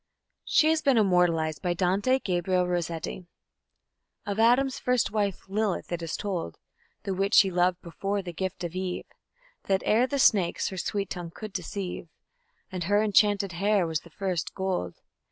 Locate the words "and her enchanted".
12.71-13.51